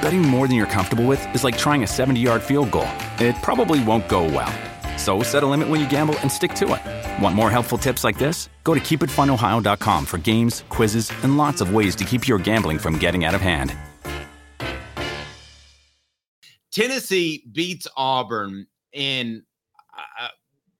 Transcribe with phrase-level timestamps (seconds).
[0.00, 2.88] Betting more than you're comfortable with is like trying a 70 yard field goal.
[3.18, 4.52] It probably won't go well.
[4.98, 7.22] So set a limit when you gamble and stick to it.
[7.22, 8.48] Want more helpful tips like this?
[8.64, 12.98] Go to keepitfunohio.com for games, quizzes, and lots of ways to keep your gambling from
[12.98, 13.76] getting out of hand.
[16.70, 19.44] Tennessee beats Auburn in
[19.96, 20.28] uh,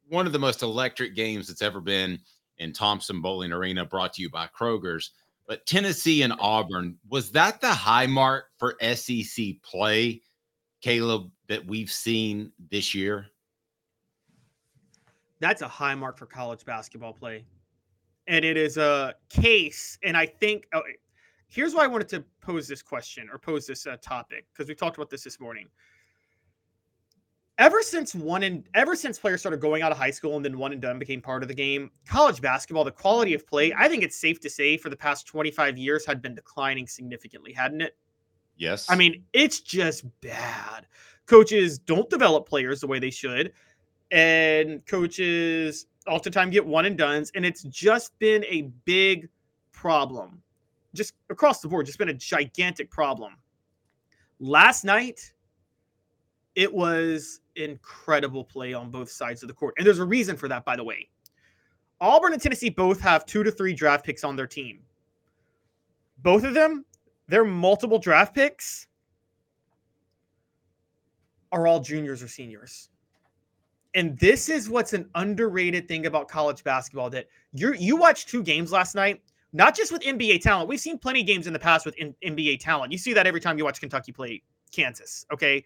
[0.08, 2.18] one of the most electric games that's ever been
[2.58, 5.12] in Thompson Boling Arena, brought to you by Kroger's.
[5.46, 10.20] But Tennessee and Auburn, was that the high mark for SEC play,
[10.80, 13.26] Caleb, that we've seen this year?
[15.38, 17.44] That's a high mark for college basketball play.
[18.26, 19.98] And it is a case.
[20.02, 20.82] And I think oh,
[21.48, 24.74] here's why I wanted to pose this question or pose this uh, topic because we
[24.74, 25.68] talked about this this morning
[27.58, 30.58] ever since one and ever since players started going out of high school and then
[30.58, 33.88] one and done became part of the game, college basketball, the quality of play, I
[33.88, 37.80] think it's safe to say for the past 25 years had been declining significantly, hadn't
[37.80, 37.96] it?
[38.56, 38.86] Yes.
[38.90, 40.86] I mean, it's just bad.
[41.26, 43.52] Coaches don't develop players the way they should.
[44.10, 47.30] And coaches oftentimes get one and dones.
[47.34, 49.28] And it's just been a big
[49.72, 50.42] problem.
[50.94, 53.34] Just across the board, just been a gigantic problem.
[54.38, 55.32] Last night,
[56.56, 59.74] it was incredible play on both sides of the court.
[59.76, 61.08] And there's a reason for that, by the way.
[62.00, 64.80] Auburn and Tennessee both have two to three draft picks on their team.
[66.22, 66.84] Both of them,
[67.28, 68.86] their multiple draft picks
[71.52, 72.88] are all juniors or seniors.
[73.94, 78.42] And this is what's an underrated thing about college basketball that you you watched two
[78.42, 79.22] games last night,
[79.54, 80.68] not just with NBA talent.
[80.68, 82.92] We've seen plenty of games in the past with in, NBA talent.
[82.92, 85.64] You see that every time you watch Kentucky play Kansas, okay?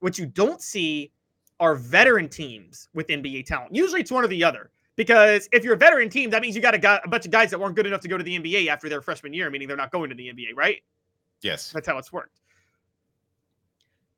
[0.00, 1.12] What you don't see
[1.60, 3.74] are veteran teams with NBA talent.
[3.74, 4.70] Usually it's one or the other.
[4.96, 7.30] Because if you're a veteran team, that means you got a, guy, a bunch of
[7.30, 9.68] guys that weren't good enough to go to the NBA after their freshman year, meaning
[9.68, 10.82] they're not going to the NBA, right?
[11.40, 11.70] Yes.
[11.70, 12.40] That's how it's worked.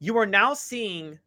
[0.00, 1.18] You are now seeing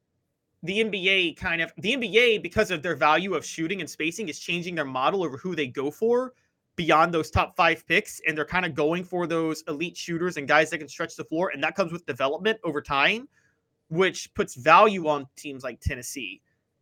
[0.63, 4.39] the NBA kind of the NBA because of their value of shooting and spacing is
[4.39, 6.33] changing their model over who they go for
[6.75, 10.47] beyond those top 5 picks and they're kind of going for those elite shooters and
[10.47, 13.27] guys that can stretch the floor and that comes with development over time
[13.89, 16.41] which puts value on teams like Tennessee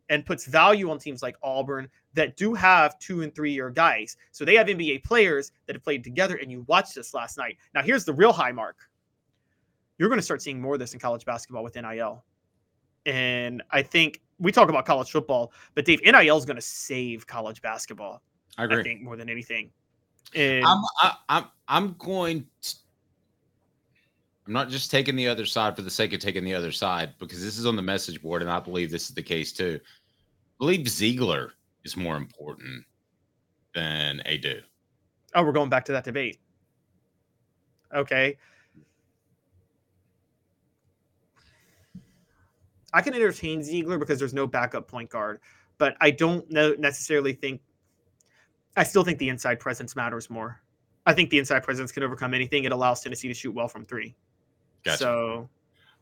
[0.10, 4.18] and puts value on teams like Auburn that do have two and three year guys.
[4.32, 7.58] So they have NBA players that have played together, and you watched this last night.
[7.74, 8.78] Now, here's the real high mark.
[9.98, 12.24] You're going to start seeing more of this in college basketball with NIL.
[13.06, 17.28] And I think we talk about college football, but Dave, NIL is going to save
[17.28, 18.22] college basketball.
[18.58, 18.80] I agree.
[18.80, 19.72] I think more than anything.
[20.36, 22.76] And I'm I, am i am i am going to
[24.46, 27.14] I'm not just taking the other side for the sake of taking the other side
[27.18, 29.80] because this is on the message board, and I believe this is the case too.
[29.84, 29.88] I
[30.60, 31.52] believe Zeigler
[31.86, 32.84] is more important
[33.74, 34.62] than Aidoo.
[35.36, 36.40] Oh, we're going back to that debate.
[37.96, 38.38] Okay.
[42.94, 45.40] I can entertain Zeigler because there's no backup point guard,
[45.78, 47.62] but I don't know necessarily think.
[48.76, 50.62] I still think the inside presence matters more.
[51.06, 52.66] I think the inside presence can overcome anything.
[52.66, 54.16] It allows Tennessee to shoot well from three.
[54.84, 54.98] Gotcha.
[54.98, 55.50] So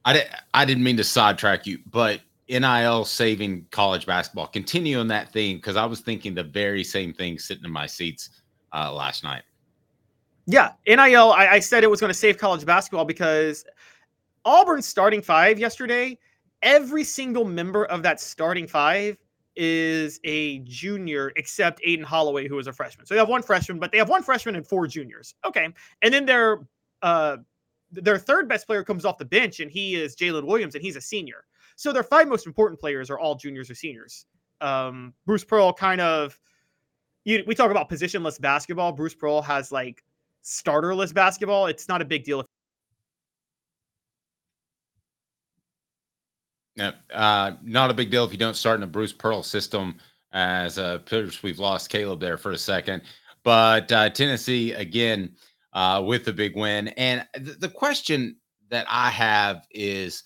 [0.05, 4.47] I, di- I didn't mean to sidetrack you, but NIL saving college basketball.
[4.47, 7.85] Continue on that theme because I was thinking the very same thing sitting in my
[7.85, 8.29] seats
[8.73, 9.43] uh, last night.
[10.47, 11.31] Yeah, NIL.
[11.31, 13.63] I, I said it was going to save college basketball because
[14.43, 16.17] Auburn's starting five yesterday.
[16.61, 19.17] Every single member of that starting five
[19.55, 23.05] is a junior, except Aden Holloway, who is a freshman.
[23.05, 25.35] So they have one freshman, but they have one freshman and four juniors.
[25.45, 25.69] Okay,
[26.01, 26.59] and then their
[27.01, 27.37] uh,
[27.91, 30.95] their third best player comes off the bench, and he is Jaylin Williams, and he's
[30.95, 31.45] a senior.
[31.75, 34.25] So their five most important players are all juniors or seniors.
[34.61, 36.39] Um, Bruce Pearl kind of,
[37.23, 38.91] you, we talk about positionless basketball.
[38.91, 40.03] Bruce Pearl has like
[40.41, 41.67] starterless basketball.
[41.67, 42.45] It's not a big deal if
[46.75, 49.97] Yeah, uh, not a big deal if you don't start in a Bruce Pearl system.
[50.33, 50.99] As uh,
[51.43, 53.01] we've lost Caleb there for a second,
[53.43, 55.35] but uh, Tennessee again
[55.73, 56.89] uh, with the big win.
[56.89, 58.37] And th- the question
[58.69, 60.23] that I have is,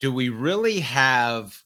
[0.00, 1.60] do we really have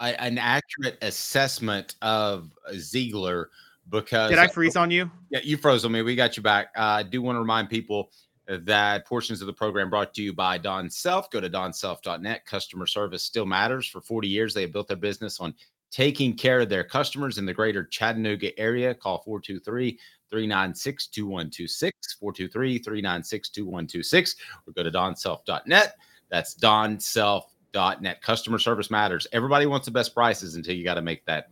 [0.00, 3.46] a, an accurate assessment of Zeigler?
[3.90, 5.10] Because did I freeze on you?
[5.30, 6.02] Yeah, you froze on me.
[6.02, 6.68] We got you back.
[6.76, 8.10] Uh, I do want to remind people
[8.46, 11.30] that portions of the program brought to you by Don Self.
[11.30, 12.44] Go to donself.net.
[12.46, 13.86] Customer service still matters.
[13.86, 15.54] For 40 years, they have built their business on
[15.94, 18.92] taking care of their customers in the greater Chattanooga area.
[18.92, 19.96] Call 423
[20.28, 24.36] 396 2126, 423 396 2126,
[24.66, 25.94] or go to donself.net.
[26.30, 28.22] That's donself.net.
[28.22, 29.28] Customer service matters.
[29.32, 31.50] Everybody wants the best prices until you got to make that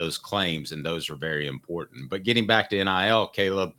[0.00, 2.10] those claims, and those are very important.
[2.10, 3.74] But getting back to NIL, Caleb,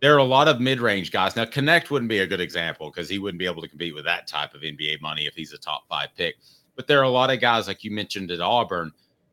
[0.00, 1.36] there are a lot of mid-range guys.
[1.36, 4.04] Now, Knecht wouldn't be a good example because he wouldn't be able to compete with
[4.04, 6.34] that type of NBA money if he's a top five pick.
[6.74, 8.90] But there are a lot of guys like you mentioned at Auburn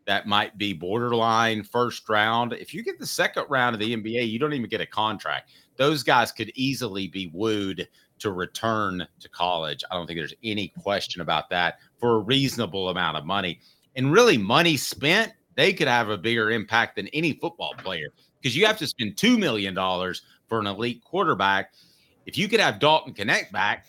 [0.07, 2.53] that might be borderline first round.
[2.53, 5.51] If you get the second round of the NBA, you don't even get a contract.
[5.75, 7.87] Those guys could easily be wooed
[8.19, 9.83] to return to college.
[9.91, 13.59] I don't think there's any question about that for a reasonable amount of money.
[13.95, 18.07] And really, money spent, they could have a bigger impact than any football player
[18.41, 19.75] because you have to spend $2 million
[20.47, 21.73] for an elite quarterback.
[22.25, 23.87] If you could have Dalton Knecht back,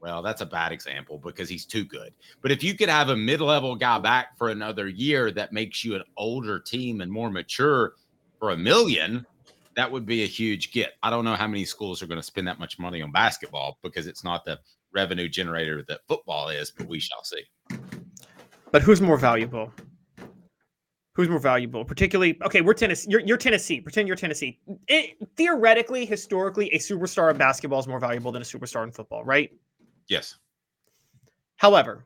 [0.00, 2.12] well, that's a bad example because he's too good.
[2.42, 5.84] But if you could have a mid level guy back for another year that makes
[5.84, 7.94] you an older team and more mature
[8.38, 9.26] for a million,
[9.76, 10.94] that would be a huge get.
[11.02, 13.78] I don't know how many schools are going to spend that much money on basketball
[13.82, 14.58] because it's not the
[14.92, 17.42] revenue generator that football is, but we shall see.
[18.72, 19.72] But who's more valuable?
[21.14, 21.84] Who's more valuable?
[21.84, 23.08] Particularly, okay, we're Tennessee.
[23.10, 23.80] You're, you're Tennessee.
[23.80, 24.58] Pretend you're Tennessee.
[24.86, 29.24] It, theoretically, historically, a superstar in basketball is more valuable than a superstar in football,
[29.24, 29.50] right?
[30.08, 30.36] Yes.
[31.56, 32.04] However,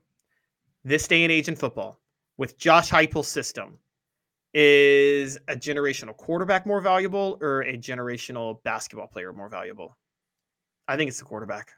[0.84, 2.00] this day and age in football,
[2.38, 3.78] with Josh Heupel's system,
[4.54, 9.96] is a generational quarterback more valuable or a generational basketball player more valuable?
[10.88, 11.70] I think it's the quarterback.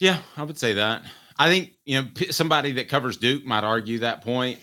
[0.00, 1.02] Yeah, I would say that.
[1.38, 4.58] I think you know somebody that covers Duke might argue that point.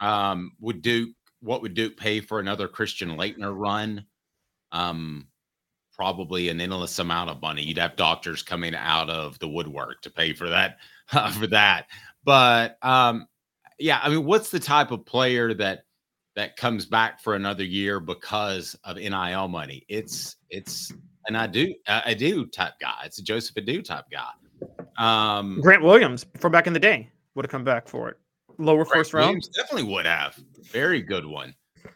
[0.00, 1.10] Um, would Duke
[1.40, 4.06] what would Duke pay for another Christian Laettner run?
[4.72, 5.28] Um,
[5.92, 7.62] probably an endless amount of money.
[7.62, 10.78] You'd have doctors coming out of the woodwork to pay for that
[11.12, 11.86] uh, for that.
[12.24, 13.26] But um,
[13.78, 15.84] yeah, I mean, what's the type of player that
[16.34, 19.84] that comes back for another year because of NIL money?
[19.88, 20.92] It's it's
[21.26, 23.02] an Aidoo I do type guy.
[23.04, 24.30] It's a Joseph Aidoo type guy.
[24.98, 28.18] Um, Grant Williams from back in the day would have come back for it
[28.58, 29.26] lower first round?
[29.26, 30.38] Williams definitely would have.
[30.70, 31.54] Very good one.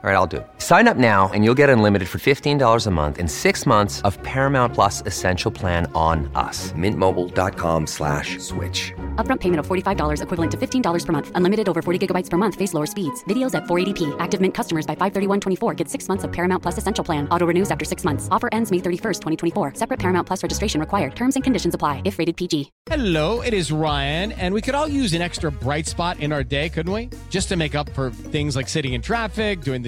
[0.00, 0.46] All right, I'll do it.
[0.58, 4.16] Sign up now and you'll get unlimited for $15 a month in six months of
[4.22, 6.70] Paramount Plus Essential Plan on us.
[6.72, 8.92] Mintmobile.com slash switch.
[9.16, 11.32] Upfront payment of $45 equivalent to $15 per month.
[11.34, 12.54] Unlimited over 40 gigabytes per month.
[12.54, 13.24] Face lower speeds.
[13.24, 14.14] Videos at 480p.
[14.20, 17.28] Active Mint customers by 531.24 get six months of Paramount Plus Essential Plan.
[17.30, 18.28] Auto renews after six months.
[18.30, 19.74] Offer ends May 31st, 2024.
[19.74, 21.16] Separate Paramount Plus registration required.
[21.16, 22.70] Terms and conditions apply if rated PG.
[22.86, 26.44] Hello, it is Ryan, and we could all use an extra bright spot in our
[26.44, 27.10] day, couldn't we?
[27.30, 29.87] Just to make up for things like sitting in traffic, doing the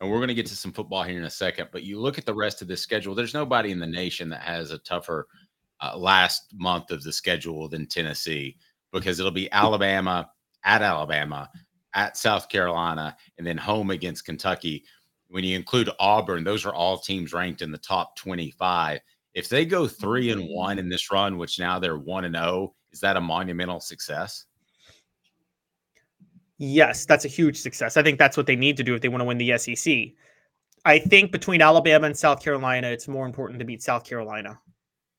[0.00, 1.68] and we're going to get to some football here in a second.
[1.72, 3.14] But you look at the rest of the schedule.
[3.14, 5.26] There's nobody in the nation that has a tougher
[5.80, 8.56] uh, last month of the schedule than Tennessee
[8.92, 10.30] because it'll be Alabama
[10.64, 11.50] at Alabama,
[11.94, 14.84] at South Carolina, and then home against Kentucky.
[15.28, 19.00] When you include Auburn, those are all teams ranked in the top 25.
[19.34, 22.46] If they go three and one in this run, which now they're one and zero,
[22.46, 24.46] oh, is that a monumental success?
[26.58, 27.96] Yes, that's a huge success.
[27.96, 29.94] I think that's what they need to do if they want to win the SEC.
[30.84, 34.58] I think between Alabama and South Carolina, it's more important to beat South Carolina,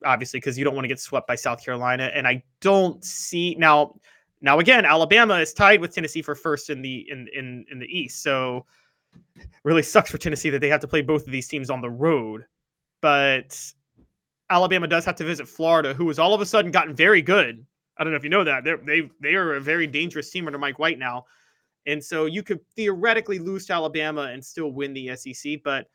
[0.04, 2.10] obviously, because you don't want to get swept by South Carolina.
[2.14, 3.98] And I don't see now.
[4.42, 7.86] Now again, Alabama is tied with Tennessee for first in the in in in the
[7.86, 8.22] East.
[8.22, 8.64] So
[9.64, 11.90] really sucks for Tennessee that they have to play both of these teams on the
[11.90, 12.44] road.
[13.00, 13.58] But
[14.50, 17.64] Alabama does have to visit Florida, who has all of a sudden gotten very good.
[18.00, 20.46] I don't know if you know that they're, they they are a very dangerous team
[20.46, 21.26] under Mike White now,
[21.86, 25.60] and so you could theoretically lose to Alabama and still win the SEC.
[25.62, 25.86] But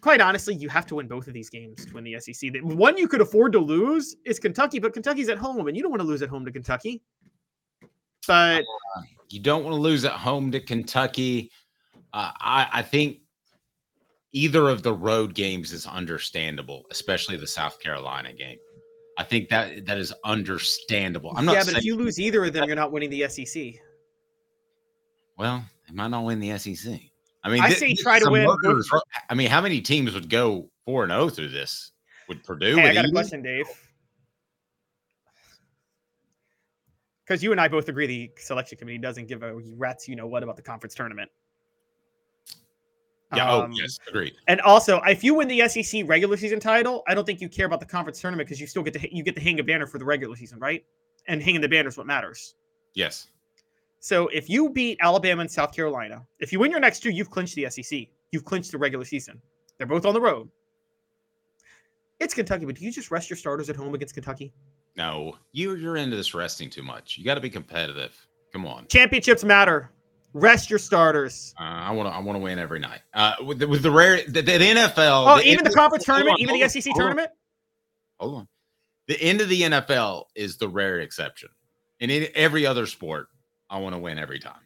[0.00, 2.52] quite honestly, you have to win both of these games to win the SEC.
[2.52, 5.84] The one you could afford to lose is Kentucky, but Kentucky's at home, and you
[5.84, 7.00] don't want to lose at home to Kentucky.
[8.26, 8.64] But
[8.96, 11.52] uh, you don't want to lose at home to Kentucky.
[12.12, 13.18] Uh, I, I think
[14.32, 18.58] either of the road games is understandable, especially the South Carolina game.
[19.18, 21.32] I think that that is understandable.
[21.36, 21.54] I'm not.
[21.54, 23.74] Yeah, but if you lose either of them, you're not winning the SEC.
[25.38, 27.00] Well, they might not win the SEC.
[27.42, 28.44] I mean, I say try to win.
[28.44, 28.90] Murders,
[29.30, 31.92] I mean, how many teams would go four and zero through this?
[32.28, 32.76] Would Purdue?
[32.76, 33.66] Hey, I got a question, Dave.
[37.24, 40.26] Because you and I both agree the selection committee doesn't give a rat's you know
[40.26, 41.30] what about the conference tournament.
[43.34, 43.50] Yeah.
[43.50, 43.98] Oh, Um, yes.
[44.08, 44.34] Agreed.
[44.46, 47.66] And also, if you win the SEC regular season title, I don't think you care
[47.66, 49.86] about the conference tournament because you still get to you get to hang a banner
[49.86, 50.84] for the regular season, right?
[51.26, 52.54] And hanging the banner is what matters.
[52.94, 53.28] Yes.
[53.98, 57.30] So if you beat Alabama and South Carolina, if you win your next two, you've
[57.30, 58.06] clinched the SEC.
[58.30, 59.40] You've clinched the regular season.
[59.78, 60.48] They're both on the road.
[62.20, 64.52] It's Kentucky, but do you just rest your starters at home against Kentucky?
[64.96, 67.18] No, you you're into this resting too much.
[67.18, 68.16] You got to be competitive.
[68.52, 68.86] Come on.
[68.86, 69.90] Championships matter.
[70.38, 71.54] Rest your starters.
[71.58, 72.14] Uh, I want to.
[72.14, 73.00] I want to win every night.
[73.14, 75.38] Uh, with the, with the rare the, the NFL.
[75.38, 77.30] Oh, even the conference hold tournament, on, even the SEC hold on, tournament.
[78.20, 78.48] Hold on.
[79.08, 81.48] The end of the NFL is the rare exception.
[82.00, 83.28] In any, every other sport,
[83.70, 84.60] I want to win every time.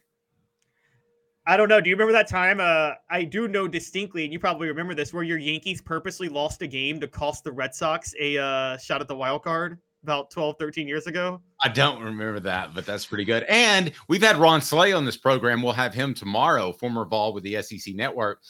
[1.47, 1.79] I don't know.
[1.79, 2.59] Do you remember that time?
[2.59, 6.61] Uh, I do know distinctly, and you probably remember this, where your Yankees purposely lost
[6.63, 10.31] a game to cost the Red Sox a uh, shot at the wild card about
[10.31, 11.41] 12, 13 years ago.
[11.63, 13.43] I don't remember that, but that's pretty good.
[13.43, 15.61] And we've had Ron Slay on this program.
[15.61, 18.41] We'll have him tomorrow, former ball with the SEC network.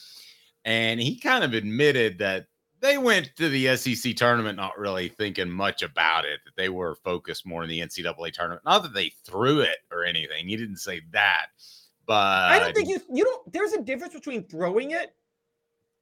[0.64, 2.48] And he kind of admitted that
[2.80, 6.96] they went to the SEC tournament not really thinking much about it, that they were
[6.96, 8.64] focused more in the NCAA tournament.
[8.66, 10.48] Not that they threw it or anything.
[10.48, 11.48] He didn't say that.
[12.08, 13.54] But I don't think you you don't.
[13.54, 15.16] There's a difference between throwing it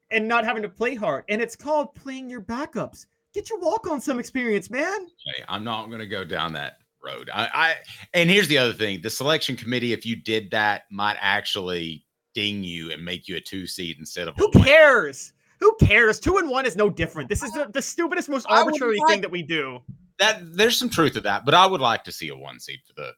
[0.09, 3.05] and not having to play hard, and it's called playing your backups.
[3.39, 4.93] Get your walk on some experience, man.
[4.93, 7.29] Okay, I'm not going to go down that road.
[7.33, 7.75] I, I
[8.13, 12.05] and here's the other thing: the selection committee, if you did that, might actually
[12.35, 15.31] ding you and make you a two seed instead of Who cares?
[15.61, 16.19] Who cares?
[16.19, 17.29] Two and one is no different.
[17.29, 19.79] This is the, the stupidest, most arbitrary like- thing that we do.
[20.17, 22.79] That there's some truth to that, but I would like to see a one seed
[22.85, 23.13] for the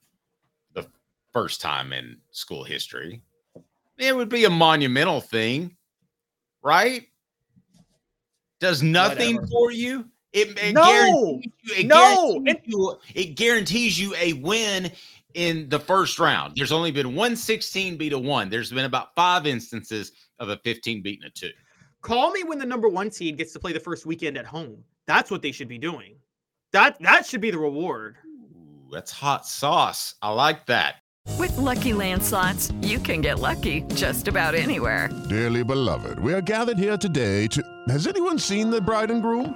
[0.79, 0.87] the
[1.33, 3.23] first time in school history.
[3.97, 5.75] It would be a monumental thing,
[6.61, 7.07] right?
[8.59, 9.47] Does nothing Whatever.
[9.51, 10.10] for you.
[10.33, 10.83] It, it No!
[10.83, 12.39] guarantees you, it No!
[12.39, 14.91] guarantees you, it guarantees you a win
[15.33, 16.55] in the first round.
[16.55, 18.49] There's only been one 16 beat a one.
[18.49, 21.51] There's been about five instances of a 15 beating a two.
[22.01, 24.83] Call me when the number one seed gets to play the first weekend at home.
[25.05, 26.15] That's what they should be doing.
[26.71, 28.15] That that should be the reward.
[28.25, 30.15] Ooh, that's hot sauce.
[30.21, 30.95] I like that.
[31.37, 35.09] With Lucky Land slots, you can get lucky just about anywhere.
[35.29, 37.61] Dearly beloved, we are gathered here today to.
[37.89, 39.55] Has anyone seen the bride and groom?